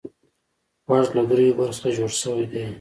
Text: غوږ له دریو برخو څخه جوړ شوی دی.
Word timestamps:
غوږ 0.87 1.07
له 1.17 1.23
دریو 1.29 1.57
برخو 1.57 1.77
څخه 1.79 1.89
جوړ 1.97 2.11
شوی 2.21 2.45
دی. 2.51 2.63